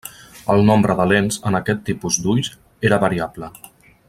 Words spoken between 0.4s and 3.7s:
El nombre de lents en aquest tipus d'ulls era variable.